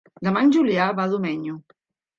[0.27, 1.63] Demà en Julià va a Domenyo.